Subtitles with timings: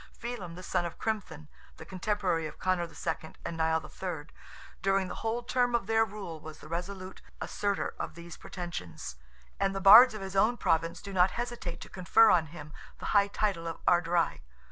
[0.19, 1.47] Felim, the son of Crimthan,
[1.77, 3.33] the contemporary of Conor II.
[3.45, 4.33] and Nial III.,
[4.81, 9.17] during the whole term of their rule, was the resolute assertor of these pretensions,
[9.59, 13.05] and the Bards of his own Province do not hesitate to confer on him the
[13.13, 14.41] high title of Ard Righ.